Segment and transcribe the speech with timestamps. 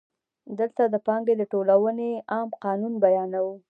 [0.59, 3.53] دلته د پانګې د ټولونې عام قانون بیانوو